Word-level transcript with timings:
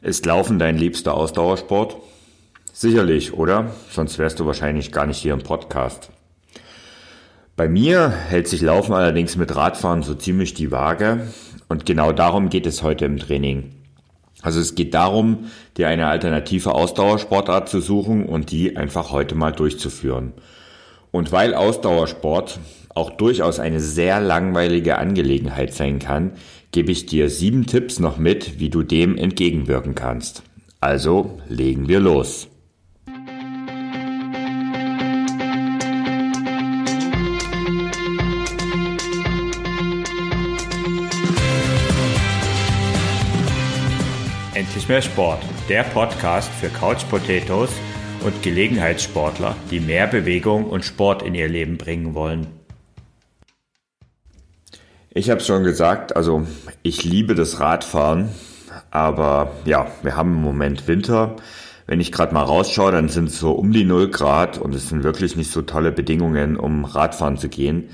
Ist 0.00 0.26
Laufen 0.26 0.60
dein 0.60 0.78
liebster 0.78 1.14
Ausdauersport? 1.14 1.96
Sicherlich, 2.72 3.32
oder? 3.32 3.72
Sonst 3.90 4.16
wärst 4.20 4.38
du 4.38 4.46
wahrscheinlich 4.46 4.92
gar 4.92 5.06
nicht 5.06 5.18
hier 5.18 5.32
im 5.32 5.42
Podcast. 5.42 6.10
Bei 7.56 7.68
mir 7.68 8.08
hält 8.08 8.46
sich 8.46 8.60
Laufen 8.60 8.92
allerdings 8.92 9.36
mit 9.36 9.56
Radfahren 9.56 10.04
so 10.04 10.14
ziemlich 10.14 10.54
die 10.54 10.70
Waage 10.70 11.26
und 11.68 11.84
genau 11.84 12.12
darum 12.12 12.48
geht 12.48 12.66
es 12.66 12.84
heute 12.84 13.06
im 13.06 13.18
Training. 13.18 13.74
Also 14.40 14.60
es 14.60 14.76
geht 14.76 14.94
darum, 14.94 15.50
dir 15.76 15.88
eine 15.88 16.06
alternative 16.06 16.76
Ausdauersportart 16.76 17.68
zu 17.68 17.80
suchen 17.80 18.24
und 18.24 18.52
die 18.52 18.76
einfach 18.76 19.10
heute 19.10 19.34
mal 19.34 19.50
durchzuführen. 19.50 20.32
Und 21.10 21.32
weil 21.32 21.54
Ausdauersport 21.54 22.60
auch 22.94 23.10
durchaus 23.10 23.58
eine 23.58 23.80
sehr 23.80 24.20
langweilige 24.20 24.98
Angelegenheit 24.98 25.74
sein 25.74 25.98
kann, 25.98 26.32
gebe 26.72 26.92
ich 26.92 27.06
dir 27.06 27.30
sieben 27.30 27.66
Tipps 27.66 27.98
noch 27.98 28.18
mit, 28.18 28.58
wie 28.58 28.70
du 28.70 28.82
dem 28.82 29.16
entgegenwirken 29.16 29.94
kannst. 29.94 30.42
Also 30.80 31.40
legen 31.48 31.88
wir 31.88 32.00
los. 32.00 32.48
Endlich 44.54 44.88
mehr 44.88 45.02
Sport, 45.02 45.42
der 45.68 45.84
Podcast 45.84 46.50
für 46.52 46.68
Couch 46.68 47.08
Potatoes 47.08 47.70
und 48.24 48.42
Gelegenheitssportler, 48.42 49.56
die 49.70 49.80
mehr 49.80 50.06
Bewegung 50.06 50.64
und 50.66 50.84
Sport 50.84 51.22
in 51.22 51.34
ihr 51.34 51.48
Leben 51.48 51.78
bringen 51.78 52.14
wollen. 52.14 52.57
Ich 55.18 55.30
habe 55.30 55.40
schon 55.40 55.64
gesagt, 55.64 56.14
also 56.14 56.46
ich 56.84 57.02
liebe 57.02 57.34
das 57.34 57.58
Radfahren, 57.58 58.28
aber 58.92 59.50
ja, 59.64 59.88
wir 60.04 60.14
haben 60.14 60.34
im 60.34 60.42
Moment 60.42 60.86
Winter. 60.86 61.34
Wenn 61.88 61.98
ich 61.98 62.12
gerade 62.12 62.32
mal 62.32 62.44
rausschaue, 62.44 62.92
dann 62.92 63.08
sind 63.08 63.28
es 63.28 63.40
so 63.40 63.50
um 63.50 63.72
die 63.72 63.82
0 63.82 64.10
Grad 64.10 64.58
und 64.58 64.76
es 64.76 64.88
sind 64.88 65.02
wirklich 65.02 65.34
nicht 65.34 65.50
so 65.50 65.62
tolle 65.62 65.90
Bedingungen, 65.90 66.56
um 66.56 66.84
Radfahren 66.84 67.36
zu 67.36 67.48
gehen. 67.48 67.88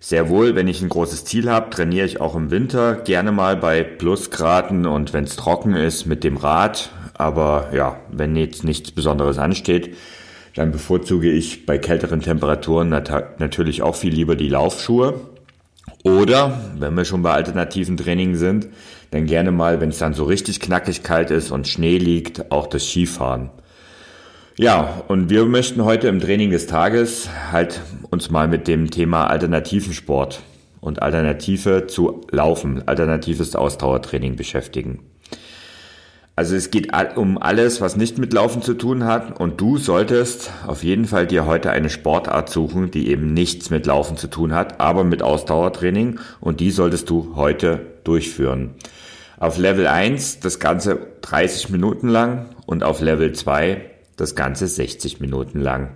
Sehr 0.00 0.28
wohl, 0.28 0.54
wenn 0.54 0.68
ich 0.68 0.82
ein 0.82 0.90
großes 0.90 1.24
Ziel 1.24 1.50
habe, 1.50 1.70
trainiere 1.70 2.04
ich 2.04 2.20
auch 2.20 2.36
im 2.36 2.50
Winter 2.50 2.96
gerne 2.96 3.32
mal 3.32 3.56
bei 3.56 3.82
Plusgraden 3.82 4.84
und 4.84 5.14
wenn 5.14 5.24
es 5.24 5.36
trocken 5.36 5.74
ist 5.74 6.04
mit 6.04 6.24
dem 6.24 6.36
Rad. 6.36 6.90
Aber 7.14 7.70
ja, 7.72 8.00
wenn 8.12 8.36
jetzt 8.36 8.64
nichts 8.64 8.90
Besonderes 8.90 9.38
ansteht, 9.38 9.96
dann 10.56 10.72
bevorzuge 10.72 11.30
ich 11.30 11.64
bei 11.64 11.78
kälteren 11.78 12.20
Temperaturen 12.20 12.90
nat 12.90 13.40
natürlich 13.40 13.80
auch 13.80 13.94
viel 13.94 14.12
lieber 14.12 14.36
die 14.36 14.50
Laufschuhe. 14.50 15.14
Oder, 16.02 16.58
wenn 16.78 16.94
wir 16.94 17.04
schon 17.04 17.22
bei 17.22 17.32
alternativen 17.32 17.96
Training 17.96 18.34
sind, 18.36 18.68
dann 19.10 19.26
gerne 19.26 19.50
mal, 19.50 19.80
wenn 19.80 19.90
es 19.90 19.98
dann 19.98 20.14
so 20.14 20.24
richtig 20.24 20.60
knackig 20.60 21.02
kalt 21.02 21.30
ist 21.30 21.50
und 21.50 21.68
Schnee 21.68 21.98
liegt, 21.98 22.50
auch 22.52 22.66
das 22.66 22.88
Skifahren. 22.88 23.50
Ja, 24.56 25.02
und 25.08 25.30
wir 25.30 25.44
möchten 25.46 25.84
heute 25.84 26.08
im 26.08 26.20
Training 26.20 26.50
des 26.50 26.66
Tages 26.66 27.28
halt 27.50 27.80
uns 28.10 28.30
mal 28.30 28.48
mit 28.48 28.68
dem 28.68 28.90
Thema 28.90 29.26
alternativen 29.26 29.92
Sport 29.92 30.42
und 30.80 31.02
Alternative 31.02 31.86
zu 31.86 32.22
Laufen, 32.30 32.86
alternatives 32.86 33.54
Ausdauertraining 33.54 34.36
beschäftigen. 34.36 35.09
Also 36.40 36.56
es 36.56 36.70
geht 36.70 36.88
um 37.16 37.36
alles, 37.36 37.82
was 37.82 37.98
nicht 37.98 38.16
mit 38.16 38.32
Laufen 38.32 38.62
zu 38.62 38.72
tun 38.72 39.04
hat 39.04 39.38
und 39.38 39.60
du 39.60 39.76
solltest 39.76 40.50
auf 40.66 40.82
jeden 40.82 41.04
Fall 41.04 41.26
dir 41.26 41.44
heute 41.44 41.70
eine 41.70 41.90
Sportart 41.90 42.48
suchen, 42.48 42.90
die 42.90 43.10
eben 43.10 43.34
nichts 43.34 43.68
mit 43.68 43.84
Laufen 43.84 44.16
zu 44.16 44.26
tun 44.26 44.54
hat, 44.54 44.80
aber 44.80 45.04
mit 45.04 45.22
Ausdauertraining 45.22 46.18
und 46.40 46.60
die 46.60 46.70
solltest 46.70 47.10
du 47.10 47.36
heute 47.36 47.82
durchführen. 48.04 48.70
Auf 49.38 49.58
Level 49.58 49.86
1 49.86 50.40
das 50.40 50.58
Ganze 50.58 51.08
30 51.20 51.68
Minuten 51.68 52.08
lang 52.08 52.46
und 52.64 52.84
auf 52.84 53.02
Level 53.02 53.32
2 53.32 53.82
das 54.16 54.34
Ganze 54.34 54.66
60 54.66 55.20
Minuten 55.20 55.60
lang. 55.60 55.90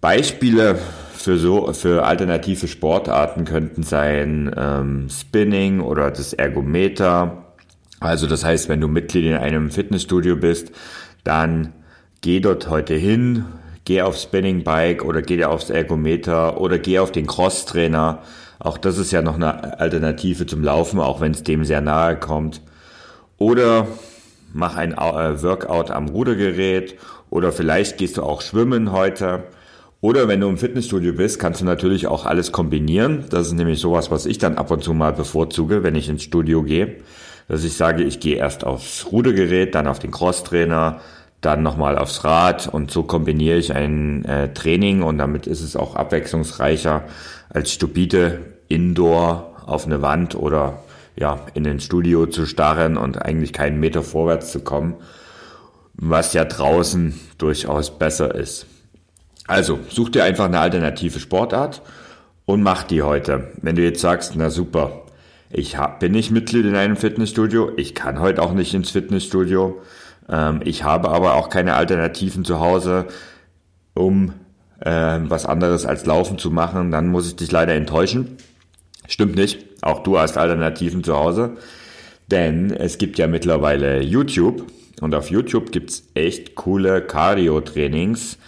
Beispiele 0.00 0.78
für 1.12 1.36
so 1.36 1.70
für 1.74 2.06
alternative 2.06 2.68
Sportarten 2.68 3.44
könnten 3.44 3.82
sein 3.82 4.50
ähm, 4.56 5.08
Spinning 5.10 5.80
oder 5.82 6.10
das 6.10 6.32
Ergometer 6.32 7.45
also 8.00 8.26
das 8.26 8.44
heißt, 8.44 8.68
wenn 8.68 8.80
du 8.80 8.88
Mitglied 8.88 9.24
in 9.24 9.34
einem 9.34 9.70
Fitnessstudio 9.70 10.36
bist, 10.36 10.72
dann 11.24 11.72
geh 12.20 12.40
dort 12.40 12.68
heute 12.68 12.94
hin, 12.94 13.46
geh 13.84 14.02
aufs 14.02 14.22
Spinning 14.24 14.64
Bike 14.64 15.04
oder 15.04 15.22
geh 15.22 15.44
aufs 15.44 15.70
Ergometer 15.70 16.60
oder 16.60 16.78
geh 16.78 16.98
auf 16.98 17.10
den 17.12 17.26
Cross-Trainer. 17.26 18.22
Auch 18.58 18.78
das 18.78 18.98
ist 18.98 19.12
ja 19.12 19.22
noch 19.22 19.36
eine 19.36 19.80
Alternative 19.80 20.46
zum 20.46 20.62
Laufen, 20.62 21.00
auch 21.00 21.20
wenn 21.20 21.32
es 21.32 21.42
dem 21.42 21.64
sehr 21.64 21.80
nahe 21.80 22.16
kommt. 22.16 22.60
Oder 23.38 23.86
mach 24.52 24.76
ein 24.76 24.92
äh, 24.92 25.42
Workout 25.42 25.90
am 25.90 26.08
Rudergerät 26.08 26.96
oder 27.30 27.52
vielleicht 27.52 27.98
gehst 27.98 28.16
du 28.18 28.22
auch 28.22 28.42
schwimmen 28.42 28.92
heute. 28.92 29.44
Oder 30.02 30.28
wenn 30.28 30.40
du 30.40 30.48
im 30.48 30.58
Fitnessstudio 30.58 31.14
bist, 31.14 31.38
kannst 31.38 31.62
du 31.62 31.64
natürlich 31.64 32.06
auch 32.06 32.26
alles 32.26 32.52
kombinieren. 32.52 33.24
Das 33.30 33.46
ist 33.46 33.54
nämlich 33.54 33.80
sowas, 33.80 34.10
was 34.10 34.26
ich 34.26 34.38
dann 34.38 34.58
ab 34.58 34.70
und 34.70 34.84
zu 34.84 34.92
mal 34.92 35.12
bevorzuge, 35.12 35.82
wenn 35.82 35.94
ich 35.94 36.08
ins 36.08 36.22
Studio 36.22 36.62
gehe 36.62 36.96
dass 37.48 37.64
ich 37.64 37.76
sage, 37.76 38.02
ich 38.02 38.20
gehe 38.20 38.36
erst 38.36 38.64
aufs 38.64 39.06
Rudergerät, 39.10 39.74
dann 39.74 39.86
auf 39.86 39.98
den 39.98 40.10
Crosstrainer, 40.10 41.00
dann 41.40 41.62
nochmal 41.62 41.98
aufs 41.98 42.24
Rad 42.24 42.66
und 42.66 42.90
so 42.90 43.02
kombiniere 43.02 43.58
ich 43.58 43.72
ein 43.72 44.24
äh, 44.24 44.52
Training 44.52 45.02
und 45.02 45.18
damit 45.18 45.46
ist 45.46 45.62
es 45.62 45.76
auch 45.76 45.94
abwechslungsreicher 45.94 47.04
als 47.50 47.72
stupide 47.72 48.40
Indoor 48.68 49.52
auf 49.64 49.86
eine 49.86 50.02
Wand 50.02 50.34
oder 50.34 50.80
ja, 51.16 51.40
in 51.54 51.66
ein 51.66 51.80
Studio 51.80 52.26
zu 52.26 52.46
starren 52.46 52.96
und 52.96 53.22
eigentlich 53.22 53.52
keinen 53.52 53.80
Meter 53.80 54.02
vorwärts 54.02 54.52
zu 54.52 54.60
kommen, 54.60 54.96
was 55.94 56.34
ja 56.34 56.44
draußen 56.44 57.18
durchaus 57.38 57.96
besser 57.98 58.34
ist. 58.34 58.66
Also, 59.46 59.78
such 59.88 60.10
dir 60.10 60.24
einfach 60.24 60.46
eine 60.46 60.58
alternative 60.58 61.20
Sportart 61.20 61.80
und 62.44 62.62
mach 62.62 62.82
die 62.82 63.02
heute. 63.02 63.52
Wenn 63.62 63.76
du 63.76 63.82
jetzt 63.82 64.00
sagst, 64.00 64.34
na 64.36 64.50
super, 64.50 65.02
ich 65.50 65.76
hab, 65.76 66.00
bin 66.00 66.12
nicht 66.12 66.30
Mitglied 66.30 66.66
in 66.66 66.74
einem 66.74 66.96
Fitnessstudio. 66.96 67.72
Ich 67.76 67.94
kann 67.94 68.20
heute 68.20 68.42
auch 68.42 68.52
nicht 68.52 68.74
ins 68.74 68.90
Fitnessstudio. 68.90 69.80
Ähm, 70.28 70.60
ich 70.64 70.82
habe 70.82 71.10
aber 71.10 71.34
auch 71.34 71.48
keine 71.48 71.74
Alternativen 71.74 72.44
zu 72.44 72.60
Hause, 72.60 73.06
um 73.94 74.32
äh, 74.80 75.18
was 75.22 75.46
anderes 75.46 75.86
als 75.86 76.04
Laufen 76.06 76.38
zu 76.38 76.50
machen. 76.50 76.90
Dann 76.90 77.08
muss 77.08 77.28
ich 77.28 77.36
dich 77.36 77.52
leider 77.52 77.74
enttäuschen. 77.74 78.36
Stimmt 79.06 79.36
nicht. 79.36 79.64
Auch 79.82 80.02
du 80.02 80.18
hast 80.18 80.36
Alternativen 80.36 81.04
zu 81.04 81.14
Hause. 81.14 81.56
Denn 82.30 82.72
es 82.72 82.98
gibt 82.98 83.18
ja 83.18 83.28
mittlerweile 83.28 84.00
YouTube. 84.02 84.66
Und 85.00 85.14
auf 85.14 85.30
YouTube 85.30 85.72
gibt's 85.72 86.08
echt 86.14 86.54
coole 86.54 87.02
Cardio-Trainings, 87.02 88.38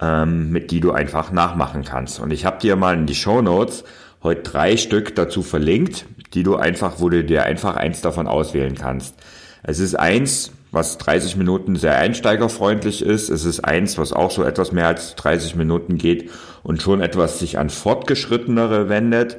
ähm, 0.00 0.50
mit 0.50 0.70
die 0.72 0.80
du 0.80 0.92
einfach 0.92 1.32
nachmachen 1.32 1.84
kannst. 1.84 2.20
Und 2.20 2.32
ich 2.32 2.44
habe 2.44 2.58
dir 2.58 2.76
mal 2.76 2.94
in 2.94 3.06
die 3.06 3.14
Show 3.14 3.40
Notes 3.40 3.84
heute 4.22 4.42
drei 4.42 4.76
Stück 4.76 5.14
dazu 5.14 5.42
verlinkt, 5.42 6.06
die 6.34 6.42
du 6.42 6.56
einfach, 6.56 6.94
wo 6.98 7.08
du 7.08 7.24
dir 7.24 7.44
einfach 7.44 7.76
eins 7.76 8.00
davon 8.00 8.26
auswählen 8.26 8.74
kannst. 8.74 9.14
Es 9.62 9.78
ist 9.78 9.94
eins, 9.94 10.52
was 10.72 10.98
30 10.98 11.36
Minuten 11.36 11.76
sehr 11.76 11.96
einsteigerfreundlich 11.96 13.02
ist. 13.02 13.30
Es 13.30 13.44
ist 13.44 13.60
eins, 13.60 13.96
was 13.96 14.12
auch 14.12 14.30
so 14.30 14.42
etwas 14.42 14.72
mehr 14.72 14.88
als 14.88 15.14
30 15.14 15.54
Minuten 15.54 15.96
geht 15.96 16.30
und 16.62 16.82
schon 16.82 17.00
etwas 17.00 17.38
sich 17.38 17.58
an 17.58 17.70
Fortgeschrittenere 17.70 18.88
wendet. 18.88 19.38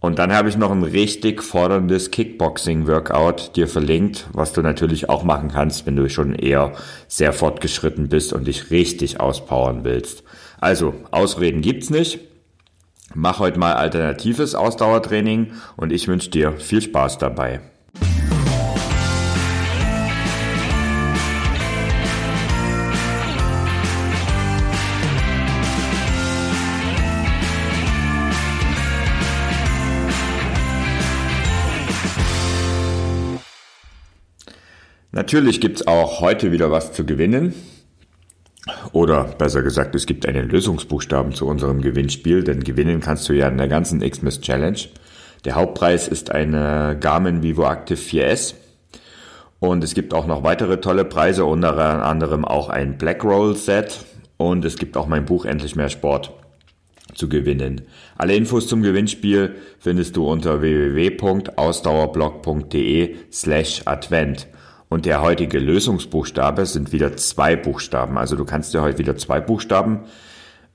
Und 0.00 0.18
dann 0.18 0.34
habe 0.34 0.50
ich 0.50 0.58
noch 0.58 0.70
ein 0.70 0.82
richtig 0.82 1.42
forderndes 1.42 2.10
Kickboxing-Workout 2.10 3.56
dir 3.56 3.68
verlinkt, 3.68 4.26
was 4.34 4.52
du 4.52 4.60
natürlich 4.60 5.08
auch 5.08 5.24
machen 5.24 5.50
kannst, 5.50 5.86
wenn 5.86 5.96
du 5.96 6.10
schon 6.10 6.34
eher 6.34 6.72
sehr 7.08 7.32
fortgeschritten 7.32 8.10
bist 8.10 8.34
und 8.34 8.46
dich 8.46 8.70
richtig 8.70 9.20
auspowern 9.20 9.84
willst. 9.84 10.22
Also, 10.60 10.92
Ausreden 11.10 11.62
gibt's 11.62 11.88
nicht. 11.88 12.20
Mach 13.12 13.38
heute 13.38 13.58
mal 13.58 13.74
alternatives 13.74 14.54
Ausdauertraining 14.54 15.52
und 15.76 15.92
ich 15.92 16.08
wünsche 16.08 16.30
dir 16.30 16.52
viel 16.52 16.80
Spaß 16.80 17.18
dabei. 17.18 17.60
Natürlich 35.12 35.60
gibt's 35.60 35.86
auch 35.86 36.20
heute 36.20 36.50
wieder 36.50 36.72
was 36.72 36.92
zu 36.92 37.06
gewinnen. 37.06 37.54
Oder 38.94 39.24
besser 39.24 39.62
gesagt, 39.62 39.94
es 39.96 40.06
gibt 40.06 40.24
einen 40.24 40.48
Lösungsbuchstaben 40.48 41.32
zu 41.32 41.48
unserem 41.48 41.82
Gewinnspiel, 41.82 42.44
denn 42.44 42.62
gewinnen 42.62 43.00
kannst 43.00 43.28
du 43.28 43.32
ja 43.32 43.48
in 43.48 43.58
der 43.58 43.66
ganzen 43.66 44.08
Xmas 44.08 44.40
Challenge. 44.40 44.78
Der 45.44 45.56
Hauptpreis 45.56 46.06
ist 46.06 46.30
eine 46.30 46.96
Garmin 47.00 47.42
Vivo 47.42 47.68
Active 47.68 47.98
4S. 47.98 48.54
Und 49.58 49.82
es 49.82 49.94
gibt 49.94 50.14
auch 50.14 50.28
noch 50.28 50.44
weitere 50.44 50.80
tolle 50.80 51.04
Preise, 51.04 51.44
unter 51.44 51.76
anderem 52.04 52.44
auch 52.44 52.68
ein 52.68 52.96
Blackroll 52.96 53.56
Set. 53.56 54.04
Und 54.36 54.64
es 54.64 54.78
gibt 54.78 54.96
auch 54.96 55.08
mein 55.08 55.24
Buch 55.24 55.44
Endlich 55.44 55.74
mehr 55.74 55.88
Sport 55.88 56.32
zu 57.14 57.28
gewinnen. 57.28 57.80
Alle 58.16 58.36
Infos 58.36 58.68
zum 58.68 58.82
Gewinnspiel 58.82 59.56
findest 59.80 60.14
du 60.14 60.28
unter 60.28 60.60
www.ausdauerblog.de 60.60 63.16
slash 63.32 63.82
Advent. 63.86 64.46
Und 64.94 65.06
der 65.06 65.22
heutige 65.22 65.58
Lösungsbuchstabe 65.58 66.66
sind 66.66 66.92
wieder 66.92 67.16
zwei 67.16 67.56
Buchstaben. 67.56 68.16
Also 68.16 68.36
du 68.36 68.44
kannst 68.44 68.72
dir 68.74 68.80
heute 68.80 68.98
wieder 68.98 69.16
zwei 69.16 69.40
Buchstaben 69.40 70.02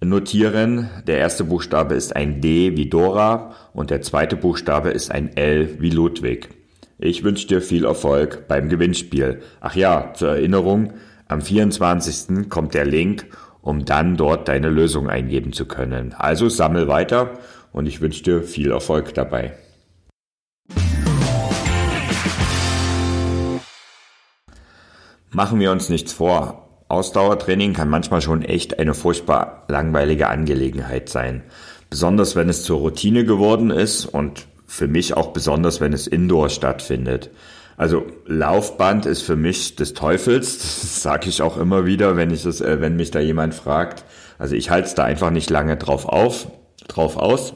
notieren. 0.04 0.90
Der 1.08 1.20
erste 1.20 1.46
Buchstabe 1.46 1.96
ist 1.96 2.18
ein 2.18 2.42
D 2.42 2.76
wie 2.76 2.90
Dora 2.90 3.56
und 3.72 3.92
der 3.92 4.02
zweite 4.02 4.36
Buchstabe 4.36 4.90
ist 4.90 5.10
ein 5.10 5.38
L 5.38 5.78
wie 5.80 5.90
Ludwig. 5.90 6.50
Ich 6.98 7.24
wünsche 7.24 7.48
dir 7.48 7.62
viel 7.62 7.86
Erfolg 7.86 8.50
beim 8.50 8.68
Gewinnspiel. 8.68 9.40
Ach 9.62 9.78
ja, 9.78 10.12
zur 10.14 10.32
Erinnerung, 10.32 10.92
am 11.30 11.42
24. 11.42 12.50
kommt 12.50 12.74
der 12.74 12.84
Link, 12.84 13.26
um 13.62 13.86
dann 13.86 14.18
dort 14.18 14.50
deine 14.50 14.68
Lösung 14.68 15.10
eingeben 15.10 15.54
zu 15.54 15.64
können. 15.64 16.14
Also 16.14 16.50
sammel 16.50 16.90
weiter 16.90 17.40
und 17.72 17.86
ich 17.86 18.02
wünsche 18.02 18.24
dir 18.24 18.44
viel 18.44 18.72
Erfolg 18.72 19.14
dabei. 19.14 19.54
Machen 25.32 25.60
wir 25.60 25.72
uns 25.72 25.90
nichts 25.90 26.12
vor. 26.12 26.70
Ausdauertraining 26.88 27.74
kann 27.74 27.90
manchmal 27.90 28.22
schon 28.22 28.42
echt 28.42 28.80
eine 28.80 28.96
furchtbar 28.96 29.66
langweilige 29.68 30.28
Angelegenheit 30.28 31.08
sein. 31.08 31.44
Besonders 31.92 32.36
wenn 32.36 32.50
es 32.50 32.64
zur 32.64 32.80
Routine 32.80 33.26
geworden 33.26 33.70
ist 33.70 34.06
und 34.06 34.48
für 34.66 34.88
mich 34.88 35.16
auch 35.16 35.28
besonders, 35.28 35.82
wenn 35.82 35.94
es 35.94 36.08
indoor 36.08 36.50
stattfindet. 36.50 37.30
Also 37.78 38.08
Laufband 38.26 39.06
ist 39.06 39.22
für 39.22 39.36
mich 39.36 39.76
des 39.76 39.94
Teufels, 39.94 40.58
das 40.58 41.02
sage 41.04 41.30
ich 41.30 41.42
auch 41.42 41.58
immer 41.58 41.86
wieder, 41.86 42.18
wenn 42.18 42.32
ich 42.32 42.44
das, 42.44 42.60
äh, 42.60 42.82
wenn 42.82 42.96
mich 42.96 43.12
da 43.12 43.20
jemand 43.20 43.54
fragt. 43.54 44.04
Also 44.40 44.56
ich 44.56 44.72
halte 44.72 44.88
es 44.88 44.96
da 44.96 45.04
einfach 45.04 45.30
nicht 45.30 45.50
lange 45.50 45.78
drauf 45.78 46.06
auf, 46.08 46.48
drauf 46.88 47.18
aus. 47.18 47.54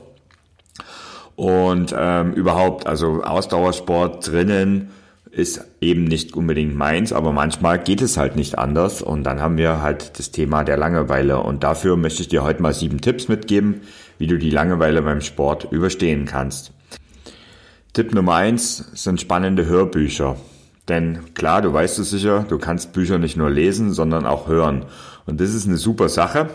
Und 1.35 1.93
ähm, 1.97 2.33
überhaupt, 2.33 2.85
also 2.85 3.23
Ausdauersport 3.23 4.31
drinnen 4.31 4.91
ist 5.33 5.65
eben 5.81 6.03
nicht 6.03 6.35
unbedingt 6.35 6.75
meins, 6.75 7.11
aber 7.11 7.31
manchmal 7.31 7.79
geht 7.79 8.01
es 8.01 8.17
halt 8.17 8.35
nicht 8.35 8.59
anders 8.59 9.01
und 9.01 9.23
dann 9.23 9.41
haben 9.41 9.57
wir 9.57 9.81
halt 9.81 10.19
das 10.19 10.29
Thema 10.29 10.63
der 10.63 10.77
Langeweile 10.77 11.39
und 11.39 11.63
dafür 11.63 11.97
möchte 11.97 12.21
ich 12.21 12.27
dir 12.27 12.43
heute 12.43 12.61
mal 12.61 12.73
sieben 12.73 13.01
Tipps 13.01 13.27
mitgeben, 13.27 13.81
wie 14.19 14.27
du 14.27 14.37
die 14.37 14.51
Langeweile 14.51 15.01
beim 15.01 15.21
Sport 15.21 15.67
überstehen 15.71 16.25
kannst. 16.25 16.71
Tipp 17.93 18.13
Nummer 18.13 18.35
eins 18.35 18.77
sind 18.93 19.21
spannende 19.21 19.65
Hörbücher. 19.65 20.37
Denn 20.87 21.33
klar, 21.33 21.61
du 21.61 21.73
weißt 21.73 21.97
es 21.99 22.11
sicher, 22.11 22.45
du 22.47 22.59
kannst 22.59 22.93
Bücher 22.93 23.17
nicht 23.17 23.37
nur 23.37 23.49
lesen, 23.49 23.91
sondern 23.91 24.25
auch 24.25 24.47
hören. 24.47 24.85
Und 25.25 25.39
das 25.39 25.53
ist 25.53 25.65
eine 25.67 25.77
super 25.77 26.09
Sache. 26.09 26.49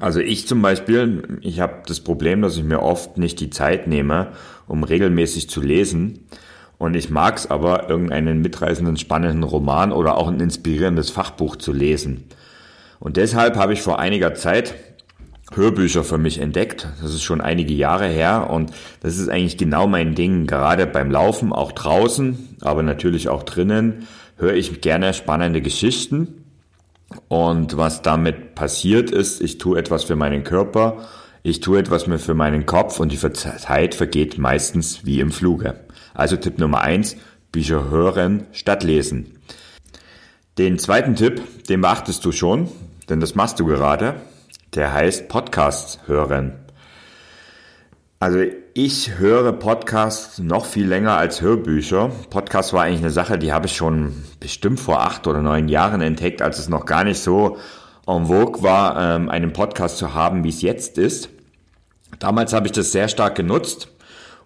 Also 0.00 0.20
ich 0.20 0.46
zum 0.46 0.60
Beispiel, 0.60 1.38
ich 1.40 1.60
habe 1.60 1.82
das 1.86 2.00
Problem, 2.00 2.42
dass 2.42 2.56
ich 2.56 2.64
mir 2.64 2.82
oft 2.82 3.16
nicht 3.16 3.40
die 3.40 3.50
Zeit 3.50 3.86
nehme, 3.86 4.28
um 4.66 4.84
regelmäßig 4.84 5.48
zu 5.48 5.60
lesen. 5.60 6.26
Und 6.78 6.94
ich 6.94 7.10
mag 7.10 7.36
es 7.36 7.50
aber, 7.50 7.88
irgendeinen 7.90 8.40
mitreißenden, 8.40 8.96
spannenden 8.96 9.42
Roman 9.42 9.92
oder 9.92 10.16
auch 10.16 10.28
ein 10.28 10.40
inspirierendes 10.40 11.10
Fachbuch 11.10 11.56
zu 11.56 11.72
lesen. 11.72 12.24
Und 13.00 13.16
deshalb 13.16 13.56
habe 13.56 13.72
ich 13.72 13.82
vor 13.82 13.98
einiger 13.98 14.34
Zeit 14.34 14.74
Hörbücher 15.52 16.04
für 16.04 16.18
mich 16.18 16.40
entdeckt. 16.40 16.88
Das 17.00 17.12
ist 17.12 17.22
schon 17.22 17.40
einige 17.40 17.72
Jahre 17.72 18.06
her 18.06 18.48
und 18.50 18.70
das 19.00 19.18
ist 19.18 19.28
eigentlich 19.28 19.56
genau 19.56 19.86
mein 19.86 20.14
Ding. 20.14 20.46
Gerade 20.46 20.86
beim 20.86 21.10
Laufen, 21.10 21.52
auch 21.52 21.72
draußen, 21.72 22.56
aber 22.60 22.82
natürlich 22.82 23.28
auch 23.28 23.42
drinnen, 23.42 24.06
höre 24.36 24.54
ich 24.54 24.80
gerne 24.80 25.14
spannende 25.14 25.62
Geschichten. 25.62 26.44
Und 27.28 27.76
was 27.76 28.02
damit 28.02 28.54
passiert 28.54 29.10
ist, 29.10 29.40
ich 29.40 29.58
tue 29.58 29.78
etwas 29.78 30.04
für 30.04 30.16
meinen 30.16 30.44
Körper, 30.44 30.98
ich 31.42 31.60
tue 31.60 31.78
etwas 31.78 32.04
für 32.04 32.34
meinen 32.34 32.66
Kopf 32.66 33.00
und 33.00 33.10
die 33.10 33.18
Zeit 33.32 33.94
vergeht 33.94 34.36
meistens 34.36 35.06
wie 35.06 35.20
im 35.20 35.32
Fluge. 35.32 35.80
Also 36.14 36.36
Tipp 36.36 36.58
Nummer 36.58 36.80
eins: 36.80 37.16
Bücher 37.52 37.90
hören 37.90 38.46
statt 38.52 38.82
lesen. 38.82 39.38
Den 40.58 40.78
zweiten 40.78 41.14
Tipp, 41.14 41.40
den 41.68 41.80
beachtest 41.80 42.24
du 42.24 42.32
schon, 42.32 42.68
denn 43.08 43.20
das 43.20 43.34
machst 43.34 43.60
du 43.60 43.66
gerade. 43.66 44.16
Der 44.74 44.92
heißt 44.92 45.28
Podcasts 45.28 46.00
hören. 46.06 46.52
Also 48.20 48.40
ich 48.74 49.18
höre 49.18 49.52
Podcasts 49.52 50.40
noch 50.40 50.66
viel 50.66 50.88
länger 50.88 51.16
als 51.16 51.40
Hörbücher. 51.40 52.10
Podcast 52.30 52.72
war 52.72 52.82
eigentlich 52.82 53.00
eine 53.00 53.10
Sache, 53.10 53.38
die 53.38 53.52
habe 53.52 53.66
ich 53.66 53.76
schon 53.76 54.24
bestimmt 54.40 54.80
vor 54.80 55.02
acht 55.02 55.28
oder 55.28 55.40
neun 55.40 55.68
Jahren 55.68 56.00
entdeckt, 56.00 56.42
als 56.42 56.58
es 56.58 56.68
noch 56.68 56.84
gar 56.84 57.04
nicht 57.04 57.20
so 57.20 57.58
en 58.08 58.26
vogue 58.26 58.62
war, 58.62 59.00
ähm, 59.00 59.28
einen 59.28 59.52
Podcast 59.52 59.98
zu 59.98 60.14
haben, 60.14 60.42
wie 60.42 60.48
es 60.48 60.62
jetzt 60.62 60.98
ist. 60.98 61.28
Damals 62.18 62.52
habe 62.52 62.66
ich 62.66 62.72
das 62.72 62.90
sehr 62.90 63.08
stark 63.08 63.36
genutzt 63.36 63.88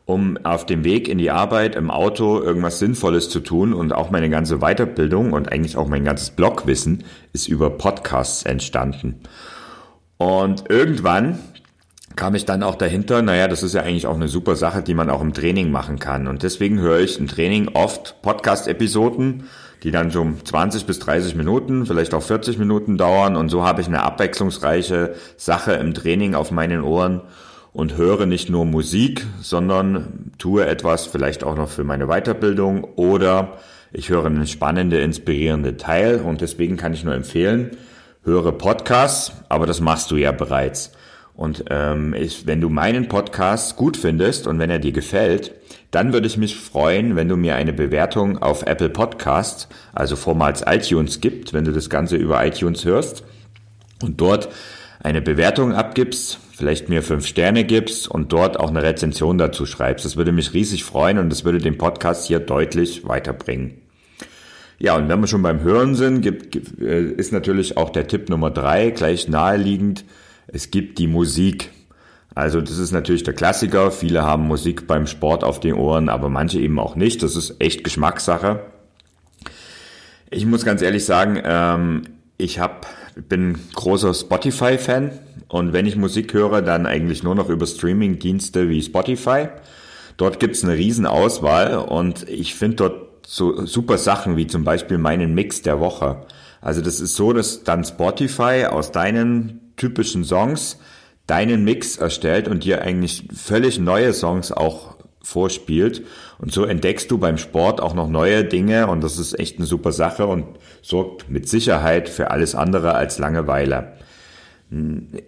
um 0.05 0.37
auf 0.43 0.67
dem 0.67 0.85
Weg 0.85 1.09
in 1.09 1.19
die 1.19 1.31
Arbeit 1.31 1.77
im 1.77 1.91
Auto 1.91 2.41
irgendwas 2.41 2.79
Sinnvolles 2.79 3.29
zu 3.29 3.41
tun 3.41 3.73
und 3.73 3.93
auch 3.93 4.11
meine 4.11 4.31
ganze 4.31 4.59
Weiterbildung 4.59 5.33
und 5.33 5.53
eigentlich 5.53 5.77
auch 5.77 5.89
mein 5.89 6.05
ganzes 6.05 6.31
Blogwissen 6.31 7.05
ist 7.33 7.49
über 7.49 7.71
Podcasts 7.71 8.45
entstanden. 8.45 9.21
Und 10.19 10.71
irgendwann 10.71 11.39
kam 12.17 12.35
ich 12.35 12.45
dann 12.45 12.63
auch 12.63 12.75
dahinter, 12.75 13.23
naja, 13.23 13.49
das 13.49 13.63
ist 13.63 13.75
ja 13.75 13.83
eigentlich 13.83 14.07
auch 14.07 14.15
eine 14.15 14.29
super 14.29 14.57
Sache, 14.57 14.83
die 14.83 14.95
man 14.95 15.11
auch 15.11 15.23
im 15.23 15.33
Training 15.33 15.71
machen 15.71 15.99
kann. 15.99 16.29
Und 16.29 16.43
deswegen 16.43 16.79
höre 16.81 17.01
ich 17.01 17.19
im 17.19 17.29
Training 17.29 17.69
oft 17.75 18.21
Podcast-Episoden, 18.23 19.45
die 19.83 19.91
dann 19.91 20.11
so 20.11 20.27
20 20.45 20.87
bis 20.87 20.99
30 21.01 21.35
Minuten, 21.35 21.87
vielleicht 21.87 22.15
auch 22.15 22.23
40 22.23 22.59
Minuten 22.59 22.99
dauern. 22.99 23.37
Und 23.37 23.49
so 23.49 23.65
habe 23.65 23.81
ich 23.81 23.89
eine 23.89 24.03
abwechslungsreiche 24.03 25.15
Sache 25.37 25.73
im 25.73 25.95
Training 25.95 26.35
auf 26.35 26.51
meinen 26.51 26.83
Ohren 26.83 27.23
und 27.73 27.97
höre 27.97 28.27
nicht 28.27 28.51
nur 28.51 28.65
Musik, 28.65 29.27
sondern 29.41 30.33
tue 30.39 30.67
etwas 30.67 31.07
vielleicht 31.07 31.45
auch 31.45 31.57
noch 31.57 31.71
für 31.71 31.85
meine 31.85 32.07
Weiterbildung 32.07 32.85
oder 32.97 33.59
ich 33.93 34.09
höre 34.09 34.27
einen 34.27 34.47
spannenden, 34.47 35.01
inspirierenden 35.01 35.79
Teil 35.79 36.21
und 36.21 36.41
deswegen 36.41 36.77
kann 36.77 36.95
ich 36.95 37.05
nur 37.05 37.15
empfehlen, 37.15 37.77
höre 38.25 38.53
Podcasts, 38.53 39.33
aber 39.49 39.67
das 39.67 39.81
machst 39.81 40.11
du 40.11 40.17
ja 40.17 40.33
bereits. 40.33 40.93
Und 41.35 41.65
ähm, 41.71 42.15
ich, 42.15 42.47
wenn 42.47 42.61
du 42.61 42.69
meinen 42.69 43.09
Podcast 43.09 43.77
gut 43.77 43.97
findest 43.97 44.47
und 44.47 44.59
wenn 44.59 44.71
er 44.71 44.79
dir 44.79 44.93
gefällt, 44.93 45.55
dann 45.91 46.13
würde 46.13 46.27
ich 46.27 46.37
mich 46.37 46.57
freuen, 46.57 47.17
wenn 47.17 47.29
du 47.29 47.37
mir 47.37 47.55
eine 47.55 47.73
Bewertung 47.73 48.39
auf 48.39 48.67
Apple 48.67 48.91
Podcasts, 48.91 49.69
also 49.95 50.17
vormals 50.17 50.63
iTunes 50.67 51.21
gibt, 51.21 51.53
wenn 51.53 51.65
du 51.65 51.73
das 51.73 51.91
Ganze 51.91 52.17
über 52.17 52.45
iTunes 52.47 52.85
hörst 52.85 53.25
und 54.03 54.21
dort 54.21 54.51
eine 55.01 55.23
Bewertung 55.23 55.73
abgibst, 55.73 56.39
vielleicht 56.53 56.89
mir 56.89 57.03
fünf 57.03 57.27
Sterne 57.27 57.65
gibst 57.65 58.09
und 58.09 58.33
dort 58.33 58.61
auch 58.61 58.69
eine 58.69 58.83
Rezension 58.83 59.39
dazu 59.39 59.67
schreibst. 59.67 60.05
Das 60.05 60.17
würde 60.17 60.33
mich 60.33 60.53
riesig 60.53 60.85
freuen 60.85 61.19
und 61.19 61.31
das 61.31 61.45
würde 61.45 61.59
den 61.59 61.79
Podcast 61.79 62.27
hier 62.27 62.41
deutlich 62.41 63.09
weiterbringen. 63.09 63.79
Ja, 64.79 64.97
und 64.97 65.09
wenn 65.09 65.21
wir 65.21 65.29
schon 65.29 65.43
beim 65.43 65.61
Hören 65.61 65.95
sind, 65.95 66.23
gibt, 66.23 66.81
äh, 66.81 67.03
ist 67.03 67.33
natürlich 67.33 67.77
auch 67.77 67.91
der 67.91 68.09
Tipp 68.09 68.29
Nummer 68.29 68.51
drei 68.51 68.91
gleich 68.91 69.29
naheliegend. 69.29 70.05
Es 70.49 70.71
gibt 70.71 70.99
die 70.99 71.07
Musik. 71.07 71.71
Also 72.35 72.61
das 72.61 72.79
ist 72.79 72.93
natürlich 72.93 73.23
der 73.23 73.35
Klassiker. 73.35 73.91
Viele 73.91 74.23
haben 74.23 74.47
Musik 74.47 74.87
beim 74.87 75.07
Sport 75.07 75.45
auf 75.45 75.61
den 75.61 75.75
Ohren, 75.75 76.09
aber 76.09 76.29
manche 76.29 76.59
eben 76.59 76.79
auch 76.79 76.97
nicht. 76.97 77.23
Das 77.23 77.37
ist 77.37 77.57
echt 77.61 77.85
Geschmackssache. 77.85 78.61
Ich 80.31 80.47
muss 80.47 80.65
ganz 80.65 80.83
ehrlich 80.83 81.05
sagen, 81.05 81.41
ähm, 81.45 82.03
ich 82.39 82.59
hab, 82.59 82.87
bin 83.29 83.59
großer 83.75 84.15
Spotify-Fan 84.15 85.13
und 85.53 85.75
wenn 85.75 85.85
ich 85.85 85.97
Musik 85.97 86.33
höre, 86.33 86.63
dann 86.63 86.87
eigentlich 86.87 87.23
nur 87.23 87.35
noch 87.35 87.51
über 87.51 87.67
Streaming-Dienste 87.67 88.71
wie 88.71 88.81
Spotify. 88.81 89.49
Dort 90.17 90.41
gibt's 90.41 90.65
eine 90.65 90.73
riesen 90.73 91.05
Auswahl 91.05 91.77
und 91.77 92.27
ich 92.27 92.55
finde 92.55 92.77
dort 92.77 93.27
so 93.27 93.67
super 93.67 93.99
Sachen 93.99 94.39
wie 94.39 94.47
zum 94.47 94.65
Beispiel 94.65 94.97
meinen 94.97 95.35
Mix 95.35 95.61
der 95.61 95.79
Woche. 95.79 96.25
Also 96.63 96.81
das 96.81 97.01
ist 97.01 97.17
so, 97.17 97.35
dass 97.35 97.65
dann 97.65 97.85
Spotify 97.85 98.65
aus 98.71 98.93
deinen 98.93 99.75
typischen 99.77 100.25
Songs 100.25 100.79
deinen 101.27 101.65
Mix 101.65 101.99
erstellt 101.99 102.49
und 102.49 102.65
dir 102.65 102.81
eigentlich 102.81 103.29
völlig 103.37 103.79
neue 103.79 104.15
Songs 104.15 104.53
auch 104.53 104.97
vorspielt. 105.23 106.07
Und 106.39 106.51
so 106.51 106.65
entdeckst 106.65 107.11
du 107.11 107.19
beim 107.19 107.37
Sport 107.37 107.83
auch 107.83 107.93
noch 107.93 108.09
neue 108.09 108.43
Dinge 108.45 108.87
und 108.87 109.05
das 109.05 109.19
ist 109.19 109.39
echt 109.39 109.59
eine 109.59 109.67
super 109.67 109.93
Sache 109.93 110.27
und 110.27 110.47
sorgt 110.81 111.29
mit 111.29 111.47
Sicherheit 111.47 112.09
für 112.09 112.31
alles 112.31 112.55
andere 112.55 112.95
als 112.95 113.19
Langeweile. 113.19 113.99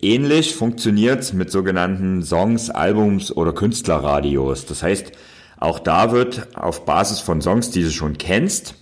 Ähnlich 0.00 0.54
funktioniert 0.54 1.34
mit 1.34 1.50
sogenannten 1.50 2.22
Songs, 2.22 2.70
Albums 2.70 3.30
oder 3.30 3.52
Künstlerradios. 3.52 4.64
Das 4.64 4.82
heißt, 4.82 5.12
auch 5.58 5.78
da 5.78 6.12
wird 6.12 6.48
auf 6.56 6.86
Basis 6.86 7.20
von 7.20 7.42
Songs, 7.42 7.70
die 7.70 7.82
du 7.82 7.90
schon 7.90 8.16
kennst, 8.16 8.74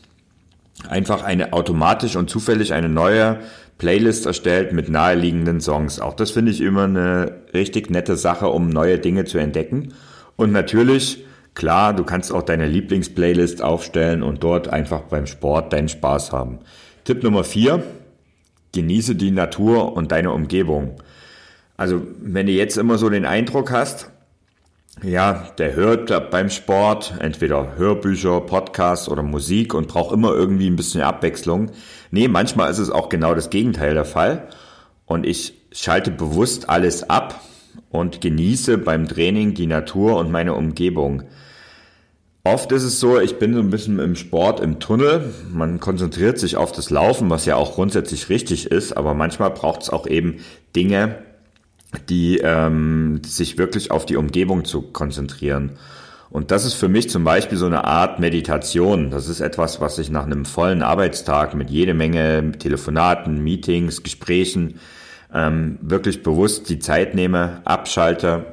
einfach 0.88 1.25
eine 1.25 1.52
automatisch 1.52 2.14
und 2.14 2.31
zufällig 2.31 2.75
eine 2.75 2.88
neue 2.88 3.40
Playlist 3.78 4.26
erstellt 4.26 4.73
mit 4.73 4.88
naheliegenden 4.88 5.61
Songs. 5.61 5.99
Auch 5.99 6.14
das 6.14 6.31
finde 6.31 6.52
ich 6.52 6.61
immer 6.61 6.85
eine 6.85 7.42
richtig 7.52 7.90
nette 7.90 8.16
Sache, 8.16 8.47
um 8.47 8.69
neue 8.69 9.00
Dinge 9.00 9.25
zu 9.25 9.38
entdecken. 9.38 9.95
Und 10.37 10.52
natürlich, 10.52 11.25
klar, 11.54 11.92
du 11.92 12.04
kannst 12.04 12.33
auch 12.33 12.42
deine 12.42 12.69
Lieblingsplaylist 12.69 13.62
aufstellen 13.62 14.23
und 14.23 14.45
dort 14.45 14.69
einfach 14.69 15.00
beim 15.02 15.26
Sport 15.26 15.73
deinen 15.73 15.88
Spaß 15.88 16.31
haben. 16.31 16.61
Tipp 17.02 17.25
Nummer 17.25 17.42
vier, 17.42 17.83
genieße 18.73 19.14
die 19.14 19.31
Natur 19.31 19.95
und 19.95 20.12
deine 20.12 20.33
Umgebung. 20.33 20.97
Also, 21.76 22.02
wenn 22.21 22.47
du 22.47 22.52
jetzt 22.52 22.76
immer 22.76 22.99
so 22.99 23.09
den 23.09 23.25
Eindruck 23.25 23.71
hast, 23.71 24.11
ja, 25.02 25.49
der 25.59 25.75
hört 25.75 26.31
beim 26.31 26.50
Sport 26.50 27.14
entweder 27.19 27.76
Hörbücher, 27.76 28.41
Podcasts 28.43 29.09
oder 29.09 29.23
Musik 29.23 29.75
und 29.75 29.88
braucht 29.88 30.12
immer 30.12 30.33
irgendwie 30.33 30.69
ein 30.69 30.76
bisschen 30.76 31.00
Abwechslung. 31.00 31.71
Nee, 32.11 32.29
manchmal 32.29 32.71
ist 32.71 32.79
es 32.79 32.91
auch 32.91 33.09
genau 33.09 33.35
das 33.35 33.50
Gegenteil 33.50 33.95
der 33.95 34.05
Fall. 34.05 34.49
Und 35.07 35.26
ich 35.26 35.55
schalte 35.73 36.11
bewusst 36.11 36.69
alles 36.69 37.09
ab 37.09 37.41
und 37.91 38.21
genieße 38.21 38.79
beim 38.79 39.09
Training 39.09 39.55
die 39.55 39.67
Natur 39.67 40.19
und 40.19 40.31
meine 40.31 40.55
Umgebung. 40.55 41.25
Oft 42.45 42.73
ist 42.73 42.83
es 42.83 42.99
so, 42.99 43.21
ich 43.21 43.39
bin 43.39 43.55
so 43.55 43.61
ein 43.61 43.71
bisschen 43.71 44.01
im 44.01 44.17
Sport 44.17 44.59
im 44.59 44.81
Tunnel. 44.81 45.33
Man 45.53 45.79
konzentriert 45.79 46.41
sich 46.41 46.57
auf 46.57 46.73
das 46.73 46.91
Laufen, 46.91 47.31
was 47.31 47.47
ja 47.47 47.55
auch 47.55 47.75
grundsätzlich 47.75 48.31
richtig 48.31 48.67
ist, 48.67 48.97
aber 48.97 49.15
manchmal 49.15 49.51
braucht 49.51 49.83
es 49.83 49.91
auch 49.91 50.09
eben 50.09 50.39
Dinge, 50.75 51.19
die 52.09 52.39
ähm, 52.39 53.21
sich 53.25 53.59
wirklich 53.59 53.93
auf 53.93 54.07
die 54.07 54.17
Umgebung 54.17 54.65
zu 54.65 54.83
konzentrieren. 54.83 55.79
Und 56.31 56.51
das 56.51 56.65
ist 56.65 56.75
für 56.75 56.89
mich 56.89 57.11
zum 57.11 57.23
Beispiel 57.23 57.59
so 57.59 57.67
eine 57.67 57.85
Art 57.85 58.19
Meditation. 58.19 59.11
Das 59.11 59.29
ist 59.29 59.41
etwas, 59.41 59.81
was 59.81 59.99
ich 59.99 60.11
nach 60.11 60.25
einem 60.25 60.45
vollen 60.45 60.83
Arbeitstag 60.83 61.55
mit 61.55 61.71
jede 61.71 61.95
Menge 61.95 62.53
Telefonaten, 62.59 63.45
Meetings, 63.45 64.03
Gesprächen 64.03 64.81
ähm, 65.33 65.79
wirklich 65.81 66.25
bewusst 66.25 66.69
die 66.71 66.81
Zeit 66.81 67.15
nehme, 67.15 67.61
abschalte, 67.65 68.47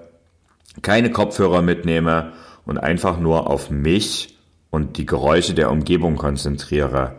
keine 0.84 1.12
Kopfhörer 1.12 1.64
mitnehme 1.64 2.34
und 2.70 2.78
einfach 2.78 3.20
nur 3.20 3.50
auf 3.50 3.72
mich 3.72 4.38
und 4.70 4.98
die 4.98 5.08
Geräusche 5.08 5.56
der 5.56 5.72
Umgebung 5.72 6.18
konzentriere. 6.18 7.16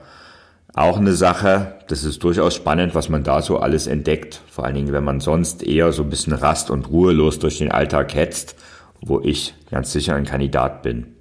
Auch 0.72 0.96
eine 0.98 1.14
Sache, 1.14 1.74
das 1.88 2.04
ist 2.04 2.22
durchaus 2.22 2.54
spannend, 2.54 2.94
was 2.94 3.08
man 3.08 3.24
da 3.24 3.42
so 3.42 3.58
alles 3.58 3.88
entdeckt. 3.88 4.40
Vor 4.48 4.64
allen 4.64 4.76
Dingen, 4.76 4.92
wenn 4.92 5.02
man 5.02 5.18
sonst 5.18 5.64
eher 5.64 5.90
so 5.90 6.04
ein 6.04 6.08
bisschen 6.08 6.34
rast- 6.34 6.70
und 6.70 6.88
ruhelos 6.88 7.40
durch 7.40 7.58
den 7.58 7.72
Alltag 7.72 8.14
hetzt, 8.14 8.54
wo 9.00 9.20
ich 9.20 9.54
ganz 9.72 9.90
sicher 9.90 10.14
ein 10.14 10.24
Kandidat 10.24 10.84
bin. 10.84 11.16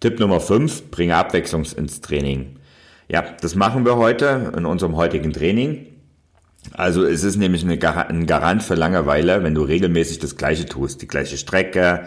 Tipp 0.00 0.18
Nummer 0.20 0.40
5, 0.40 0.90
bringe 0.90 1.14
Abwechslung 1.14 1.66
ins 1.76 2.00
Training. 2.00 2.56
Ja, 3.08 3.24
das 3.42 3.54
machen 3.54 3.84
wir 3.84 3.96
heute 3.96 4.52
in 4.56 4.64
unserem 4.64 4.96
heutigen 4.96 5.34
Training. 5.34 5.86
Also 6.72 7.04
es 7.04 7.24
ist 7.24 7.36
nämlich 7.36 7.62
ein 7.62 8.26
Garant 8.26 8.62
für 8.62 8.74
Langeweile, 8.74 9.42
wenn 9.42 9.54
du 9.54 9.62
regelmäßig 9.62 10.18
das 10.18 10.36
Gleiche 10.36 10.64
tust, 10.64 11.02
die 11.02 11.06
gleiche 11.06 11.36
Strecke, 11.36 12.06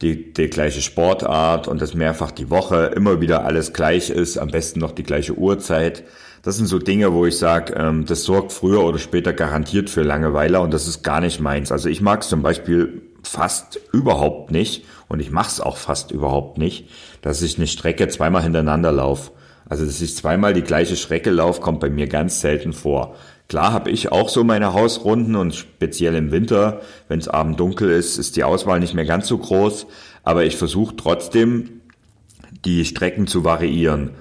die, 0.00 0.32
die 0.32 0.48
gleiche 0.48 0.80
Sportart 0.80 1.68
und 1.68 1.80
das 1.80 1.94
mehrfach 1.94 2.32
die 2.32 2.50
Woche, 2.50 2.86
immer 2.96 3.20
wieder 3.20 3.44
alles 3.44 3.72
gleich 3.72 4.10
ist, 4.10 4.38
am 4.38 4.48
besten 4.48 4.80
noch 4.80 4.92
die 4.92 5.04
gleiche 5.04 5.34
Uhrzeit. 5.34 6.04
Das 6.42 6.56
sind 6.56 6.66
so 6.66 6.78
Dinge, 6.78 7.12
wo 7.12 7.24
ich 7.24 7.38
sage, 7.38 7.74
ähm, 7.74 8.04
das 8.04 8.24
sorgt 8.24 8.52
früher 8.52 8.82
oder 8.82 8.98
später 8.98 9.32
garantiert 9.32 9.90
für 9.90 10.02
Langeweile 10.02 10.60
und 10.60 10.74
das 10.74 10.88
ist 10.88 11.04
gar 11.04 11.20
nicht 11.20 11.40
meins. 11.40 11.70
Also 11.70 11.88
ich 11.88 12.00
mag 12.00 12.22
es 12.22 12.28
zum 12.28 12.42
Beispiel 12.42 13.02
fast 13.22 13.78
überhaupt 13.92 14.50
nicht 14.50 14.84
und 15.08 15.20
ich 15.20 15.30
mache 15.30 15.48
es 15.48 15.60
auch 15.60 15.76
fast 15.76 16.10
überhaupt 16.10 16.58
nicht, 16.58 16.88
dass 17.20 17.42
ich 17.42 17.58
eine 17.58 17.68
Strecke 17.68 18.08
zweimal 18.08 18.42
hintereinander 18.42 18.90
laufe. 18.90 19.30
Also 19.68 19.86
dass 19.86 20.00
ich 20.00 20.16
zweimal 20.16 20.52
die 20.52 20.62
gleiche 20.62 20.96
Strecke 20.96 21.30
laufe, 21.30 21.60
kommt 21.60 21.80
bei 21.80 21.88
mir 21.88 22.08
ganz 22.08 22.40
selten 22.40 22.72
vor. 22.72 23.14
Klar 23.52 23.74
habe 23.74 23.90
ich 23.90 24.10
auch 24.10 24.30
so 24.30 24.44
meine 24.44 24.72
Hausrunden 24.72 25.36
und 25.36 25.54
speziell 25.54 26.14
im 26.14 26.30
Winter, 26.32 26.80
wenn 27.08 27.18
es 27.18 27.28
abend 27.28 27.60
dunkel 27.60 27.90
ist, 27.90 28.16
ist 28.16 28.36
die 28.36 28.44
Auswahl 28.44 28.80
nicht 28.80 28.94
mehr 28.94 29.04
ganz 29.04 29.28
so 29.28 29.36
groß. 29.36 29.86
Aber 30.22 30.46
ich 30.46 30.56
versuche 30.56 30.96
trotzdem, 30.96 31.82
die 32.64 32.86
Strecken 32.86 33.26
zu 33.26 33.44
variieren. 33.44 34.12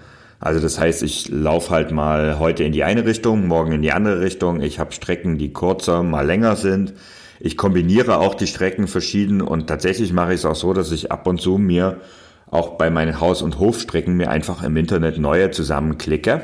Also 0.41 0.59
das 0.59 0.77
heißt, 0.77 1.01
ich 1.03 1.29
laufe 1.29 1.69
halt 1.69 1.93
mal 1.93 2.39
heute 2.39 2.65
in 2.65 2.73
die 2.73 2.83
eine 2.83 3.05
Richtung, 3.05 3.47
morgen 3.47 3.71
in 3.71 3.81
die 3.81 3.93
andere 3.93 4.19
Richtung. 4.19 4.59
Ich 4.59 4.79
habe 4.79 4.91
Strecken, 4.91 5.37
die 5.37 5.53
kurzer, 5.53 6.03
mal 6.03 6.25
länger 6.25 6.57
sind. 6.57 6.93
Ich 7.39 7.55
kombiniere 7.55 8.17
auch 8.17 8.35
die 8.35 8.47
Strecken 8.47 8.89
verschieden 8.89 9.39
und 9.39 9.67
tatsächlich 9.67 10.11
mache 10.11 10.33
ich 10.33 10.41
es 10.41 10.45
auch 10.45 10.55
so, 10.55 10.73
dass 10.73 10.91
ich 10.91 11.09
ab 11.09 11.25
und 11.25 11.39
zu 11.39 11.57
mir 11.57 12.01
auch 12.47 12.71
bei 12.71 12.89
meinen 12.89 13.21
Haus- 13.21 13.43
und 13.43 13.59
Hofstrecken 13.59 14.15
mir 14.15 14.29
einfach 14.29 14.61
im 14.61 14.75
Internet 14.75 15.19
neue 15.19 15.51
zusammenklicke 15.51 16.41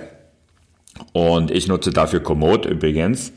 und 1.14 1.52
ich 1.52 1.68
nutze 1.68 1.92
dafür 1.92 2.22
Komoot 2.22 2.66
übrigens 2.66 3.34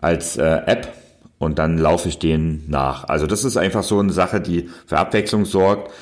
als 0.00 0.36
äh, 0.36 0.60
App 0.66 0.92
und 1.38 1.58
dann 1.58 1.78
laufe 1.78 2.08
ich 2.08 2.18
denen 2.18 2.64
nach. 2.68 3.04
Also 3.04 3.26
das 3.26 3.44
ist 3.44 3.56
einfach 3.56 3.82
so 3.82 3.98
eine 3.98 4.12
Sache, 4.12 4.40
die 4.40 4.68
für 4.86 4.98
Abwechslung 4.98 5.44
sorgt. 5.44 5.92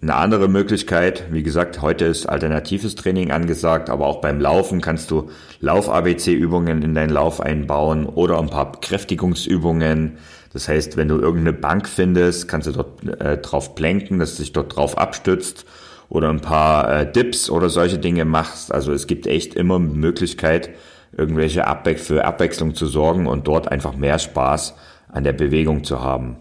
Eine 0.00 0.16
andere 0.16 0.48
Möglichkeit, 0.48 1.24
wie 1.30 1.44
gesagt, 1.44 1.80
heute 1.80 2.06
ist 2.06 2.26
alternatives 2.26 2.96
Training 2.96 3.30
angesagt, 3.30 3.88
aber 3.88 4.08
auch 4.08 4.20
beim 4.20 4.40
Laufen 4.40 4.80
kannst 4.80 5.12
du 5.12 5.30
Lauf-ABC-Übungen 5.60 6.82
in 6.82 6.94
deinen 6.94 7.10
Lauf 7.10 7.40
einbauen 7.40 8.06
oder 8.06 8.40
ein 8.40 8.50
paar 8.50 8.72
Kräftigungsübungen. 8.80 10.18
Das 10.52 10.66
heißt, 10.66 10.96
wenn 10.96 11.06
du 11.06 11.18
irgendeine 11.18 11.52
Bank 11.52 11.88
findest, 11.88 12.48
kannst 12.48 12.66
du 12.66 12.72
dort 12.72 13.20
äh, 13.20 13.38
drauf 13.38 13.76
planken, 13.76 14.18
dass 14.18 14.36
du 14.36 14.42
dich 14.42 14.52
dort 14.52 14.74
drauf 14.74 14.98
abstützt 14.98 15.66
oder 16.12 16.28
ein 16.28 16.40
paar 16.40 16.92
äh, 16.92 17.10
Dips 17.10 17.48
oder 17.48 17.70
solche 17.70 17.98
Dinge 17.98 18.26
machst. 18.26 18.70
Also 18.70 18.92
es 18.92 19.06
gibt 19.06 19.26
echt 19.26 19.54
immer 19.54 19.78
Möglichkeit, 19.78 20.68
irgendwelche 21.16 21.66
Abwe 21.66 21.96
für 21.96 22.26
Abwechslung 22.26 22.74
zu 22.74 22.86
sorgen 22.86 23.26
und 23.26 23.48
dort 23.48 23.72
einfach 23.72 23.96
mehr 23.96 24.18
Spaß 24.18 24.74
an 25.08 25.24
der 25.24 25.32
Bewegung 25.32 25.84
zu 25.84 26.02
haben. 26.02 26.36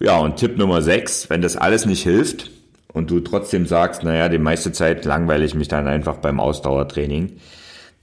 Ja, 0.00 0.18
und 0.18 0.36
Tipp 0.36 0.58
Nummer 0.58 0.82
6, 0.82 1.30
wenn 1.30 1.40
das 1.40 1.56
alles 1.56 1.86
nicht 1.86 2.02
hilft 2.02 2.50
und 2.92 3.10
du 3.10 3.20
trotzdem 3.20 3.64
sagst, 3.64 4.04
naja, 4.04 4.28
die 4.28 4.38
meiste 4.38 4.70
Zeit 4.70 5.06
langweile 5.06 5.46
ich 5.46 5.54
mich 5.54 5.68
dann 5.68 5.88
einfach 5.88 6.16
beim 6.16 6.38
Ausdauertraining, 6.38 7.38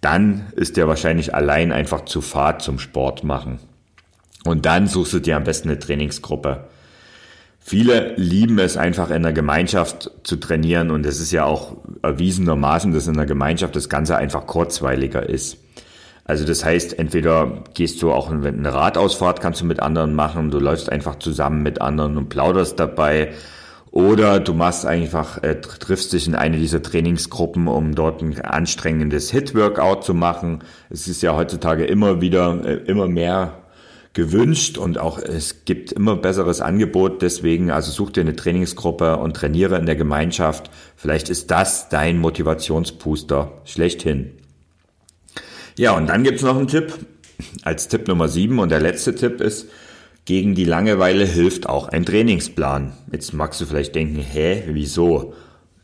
dann 0.02 0.48
ist 0.56 0.78
der 0.78 0.88
wahrscheinlich 0.88 1.36
allein 1.36 1.72
einfach 1.72 2.06
zu 2.06 2.22
fad 2.22 2.64
zum 2.64 2.80
Sport 2.80 3.24
machen. 3.24 3.60
Und 4.46 4.66
dann 4.66 4.88
suchst 4.88 5.14
du 5.14 5.20
dir 5.20 5.38
am 5.38 5.44
besten 5.44 5.70
eine 5.70 5.78
Trainingsgruppe. 5.78 6.66
Viele 7.70 8.14
lieben 8.16 8.60
es 8.60 8.78
einfach 8.78 9.10
in 9.10 9.24
der 9.24 9.34
Gemeinschaft 9.34 10.10
zu 10.24 10.38
trainieren 10.38 10.90
und 10.90 11.06
es 11.06 11.20
ist 11.20 11.34
ja 11.34 11.44
auch 11.44 11.76
erwiesenermaßen, 12.02 12.94
dass 12.94 13.08
in 13.08 13.16
der 13.16 13.26
Gemeinschaft 13.26 13.76
das 13.76 13.90
Ganze 13.90 14.16
einfach 14.16 14.48
kurzweiliger 14.48 15.28
ist. 15.28 15.58
Also 16.24 16.46
das 16.46 16.64
heißt, 16.64 16.98
entweder 16.98 17.66
gehst 17.74 18.02
du 18.02 18.14
auch 18.14 18.32
eine 18.32 18.74
Radausfahrt, 18.74 19.42
kannst 19.42 19.60
du 19.60 19.66
mit 19.66 19.82
anderen 19.82 20.16
machen, 20.16 20.50
du 20.50 20.60
läufst 20.60 20.90
einfach 20.90 21.20
zusammen 21.20 21.62
mit 21.62 21.82
anderen 21.82 22.16
und 22.16 22.30
plauderst 22.30 22.80
dabei. 22.80 23.34
Oder 23.92 24.40
du 24.40 24.54
machst 24.54 24.86
einfach, 24.86 25.44
äh, 25.44 25.60
triffst 25.60 26.14
dich 26.14 26.26
in 26.26 26.36
eine 26.36 26.60
dieser 26.60 26.82
Trainingsgruppen, 26.82 27.68
um 27.68 27.96
dort 27.96 28.22
ein 28.22 28.40
anstrengendes 28.40 29.30
Hit-Workout 29.32 30.06
zu 30.06 30.14
machen. 30.14 30.60
Es 30.90 31.10
ist 31.10 31.22
ja 31.22 31.36
heutzutage 31.36 31.84
immer 31.84 32.22
wieder, 32.22 32.64
äh, 32.64 32.76
immer 32.86 33.10
mehr 33.10 33.56
gewünscht 34.18 34.80
und 34.80 34.98
auch 34.98 35.20
es 35.20 35.64
gibt 35.66 35.92
immer 35.92 36.16
besseres 36.16 36.60
Angebot. 36.60 37.22
Deswegen, 37.22 37.70
also 37.70 37.92
such 37.92 38.10
dir 38.10 38.22
eine 38.22 38.36
Trainingsgruppe 38.36 39.18
und 39.18 39.36
trainiere 39.36 39.78
in 39.78 39.86
der 39.86 39.96
Gemeinschaft. 39.96 40.72
Vielleicht 40.96 41.30
ist 41.30 41.52
das 41.52 41.88
dein 41.90 42.18
Motivationsbooster 42.18 43.62
schlechthin. 43.64 44.32
Ja, 45.78 45.96
und 45.96 46.08
dann 46.08 46.24
gibt's 46.24 46.42
noch 46.42 46.58
einen 46.58 46.68
Tipp 46.68 46.94
als 47.62 47.90
Tipp 47.90 48.08
Nummer 48.08 48.28
sieben 48.28 48.58
und 48.58 48.70
der 48.70 48.82
letzte 48.82 49.14
Tipp 49.14 49.40
ist, 49.40 49.68
gegen 50.26 50.56
die 50.56 50.66
Langeweile 50.66 51.24
hilft 51.24 51.70
auch 51.70 51.88
ein 51.88 52.04
Trainingsplan. 52.04 52.94
Jetzt 53.12 53.36
magst 53.36 53.62
du 53.62 53.68
vielleicht 53.68 53.94
denken, 53.94 54.18
hä, 54.18 54.64
wieso? 54.72 55.36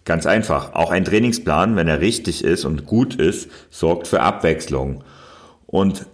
Ganz 0.06 0.26
einfach. 0.26 0.74
Auch 0.74 0.90
ein 0.90 1.06
Trainingsplan, 1.06 1.76
wenn 1.76 1.88
er 1.88 2.02
richtig 2.02 2.44
ist 2.44 2.66
und 2.66 2.88
gut 2.88 3.14
ist, 3.14 3.48
sorgt 3.70 4.08
für 4.08 4.22
Abwechslung. 4.22 5.04
Und 5.68 6.08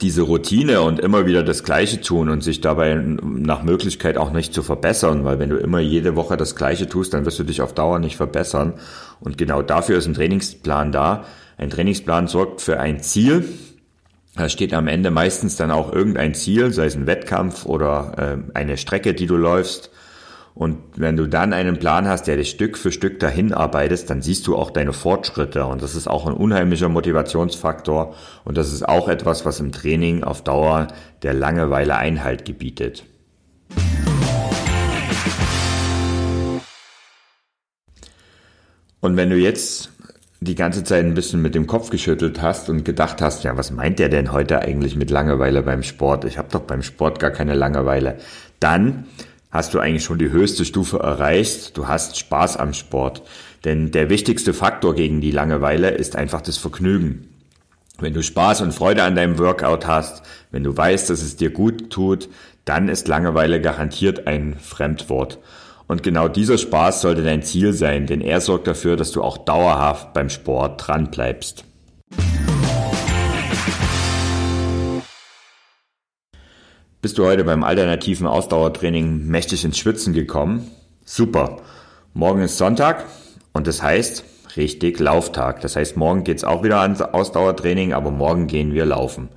diese 0.00 0.22
Routine 0.22 0.82
und 0.82 1.00
immer 1.00 1.26
wieder 1.26 1.42
das 1.42 1.64
Gleiche 1.64 2.00
tun 2.00 2.28
und 2.28 2.42
sich 2.42 2.60
dabei 2.60 2.94
nach 2.94 3.62
Möglichkeit 3.62 4.16
auch 4.18 4.32
nicht 4.32 4.52
zu 4.54 4.62
verbessern, 4.62 5.24
weil 5.24 5.38
wenn 5.38 5.50
du 5.50 5.56
immer 5.56 5.80
jede 5.80 6.16
Woche 6.16 6.36
das 6.36 6.56
Gleiche 6.56 6.88
tust, 6.88 7.14
dann 7.14 7.24
wirst 7.24 7.38
du 7.38 7.44
dich 7.44 7.62
auf 7.62 7.74
Dauer 7.74 7.98
nicht 7.98 8.16
verbessern. 8.16 8.74
Und 9.20 9.38
genau 9.38 9.62
dafür 9.62 9.98
ist 9.98 10.06
ein 10.06 10.14
Trainingsplan 10.14 10.92
da. 10.92 11.24
Ein 11.58 11.70
Trainingsplan 11.70 12.26
sorgt 12.26 12.60
für 12.60 12.80
ein 12.80 13.00
Ziel. 13.00 13.44
Da 14.34 14.48
steht 14.48 14.74
am 14.74 14.86
Ende 14.86 15.10
meistens 15.10 15.56
dann 15.56 15.70
auch 15.70 15.92
irgendein 15.92 16.34
Ziel, 16.34 16.72
sei 16.72 16.86
es 16.86 16.94
ein 16.94 17.06
Wettkampf 17.06 17.64
oder 17.64 18.12
äh, 18.52 18.58
eine 18.58 18.76
Strecke, 18.76 19.14
die 19.14 19.26
du 19.26 19.36
läufst. 19.36 19.90
Und 20.56 20.78
wenn 20.96 21.18
du 21.18 21.26
dann 21.26 21.52
einen 21.52 21.78
Plan 21.78 22.08
hast, 22.08 22.26
der 22.26 22.38
dich 22.38 22.48
Stück 22.48 22.78
für 22.78 22.90
Stück 22.90 23.20
dahin 23.20 23.52
arbeitest, 23.52 24.08
dann 24.08 24.22
siehst 24.22 24.46
du 24.46 24.56
auch 24.56 24.70
deine 24.70 24.94
Fortschritte. 24.94 25.66
Und 25.66 25.82
das 25.82 25.94
ist 25.94 26.08
auch 26.08 26.26
ein 26.26 26.32
unheimlicher 26.32 26.88
Motivationsfaktor. 26.88 28.14
Und 28.46 28.56
das 28.56 28.72
ist 28.72 28.88
auch 28.88 29.10
etwas, 29.10 29.44
was 29.44 29.60
im 29.60 29.70
Training 29.70 30.24
auf 30.24 30.42
Dauer 30.42 30.88
der 31.22 31.34
Langeweile 31.34 31.96
Einhalt 31.98 32.46
gebietet. 32.46 33.04
Und 39.00 39.18
wenn 39.18 39.28
du 39.28 39.36
jetzt 39.36 39.90
die 40.40 40.54
ganze 40.54 40.84
Zeit 40.84 41.04
ein 41.04 41.12
bisschen 41.12 41.42
mit 41.42 41.54
dem 41.54 41.66
Kopf 41.66 41.90
geschüttelt 41.90 42.40
hast 42.40 42.70
und 42.70 42.82
gedacht 42.82 43.20
hast, 43.20 43.44
ja, 43.44 43.58
was 43.58 43.70
meint 43.72 43.98
der 43.98 44.08
denn 44.08 44.32
heute 44.32 44.60
eigentlich 44.60 44.96
mit 44.96 45.10
Langeweile 45.10 45.62
beim 45.62 45.82
Sport? 45.82 46.24
Ich 46.24 46.38
habe 46.38 46.48
doch 46.50 46.62
beim 46.62 46.82
Sport 46.82 47.20
gar 47.20 47.30
keine 47.30 47.52
Langeweile. 47.52 48.16
Dann 48.58 49.04
hast 49.56 49.74
du 49.74 49.80
eigentlich 49.80 50.04
schon 50.04 50.18
die 50.18 50.30
höchste 50.30 50.64
Stufe 50.64 50.98
erreicht. 50.98 51.76
Du 51.76 51.88
hast 51.88 52.18
Spaß 52.18 52.56
am 52.58 52.74
Sport. 52.74 53.22
Denn 53.64 53.90
der 53.90 54.10
wichtigste 54.10 54.54
Faktor 54.54 54.94
gegen 54.94 55.20
die 55.20 55.30
Langeweile 55.30 55.90
ist 55.90 56.14
einfach 56.14 56.42
das 56.42 56.58
Vergnügen. 56.58 57.28
Wenn 57.98 58.12
du 58.12 58.22
Spaß 58.22 58.60
und 58.60 58.72
Freude 58.72 59.02
an 59.02 59.16
deinem 59.16 59.38
Workout 59.38 59.86
hast, 59.86 60.22
wenn 60.50 60.62
du 60.62 60.76
weißt, 60.76 61.08
dass 61.08 61.22
es 61.22 61.36
dir 61.36 61.50
gut 61.50 61.90
tut, 61.90 62.28
dann 62.66 62.88
ist 62.88 63.08
Langeweile 63.08 63.60
garantiert 63.60 64.26
ein 64.26 64.56
Fremdwort. 64.60 65.38
Und 65.86 66.02
genau 66.02 66.28
dieser 66.28 66.58
Spaß 66.58 67.00
sollte 67.00 67.22
dein 67.22 67.42
Ziel 67.42 67.72
sein, 67.72 68.06
denn 68.06 68.20
er 68.20 68.40
sorgt 68.40 68.66
dafür, 68.66 68.96
dass 68.96 69.12
du 69.12 69.22
auch 69.22 69.38
dauerhaft 69.38 70.12
beim 70.12 70.28
Sport 70.28 70.86
dran 70.86 71.10
bleibst. 71.10 71.64
Bist 77.02 77.18
du 77.18 77.26
heute 77.26 77.44
beim 77.44 77.62
alternativen 77.62 78.26
Ausdauertraining 78.26 79.26
mächtig 79.26 79.64
ins 79.64 79.78
Schwitzen 79.78 80.12
gekommen? 80.12 80.70
Super. 81.04 81.58
Morgen 82.14 82.40
ist 82.40 82.56
Sonntag 82.56 83.04
und 83.52 83.66
das 83.66 83.82
heißt 83.82 84.24
richtig 84.56 84.98
Lauftag. 84.98 85.60
Das 85.60 85.76
heißt, 85.76 85.96
morgen 85.98 86.24
geht's 86.24 86.42
auch 86.42 86.62
wieder 86.62 86.80
ans 86.80 87.02
Ausdauertraining, 87.02 87.92
aber 87.92 88.10
morgen 88.10 88.46
gehen 88.46 88.72
wir 88.72 88.86
laufen. 88.86 89.28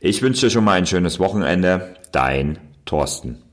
Ich 0.00 0.20
wünsche 0.22 0.46
dir 0.46 0.50
schon 0.50 0.64
mal 0.64 0.72
ein 0.72 0.86
schönes 0.86 1.20
Wochenende. 1.20 1.94
Dein 2.10 2.58
Thorsten. 2.84 3.43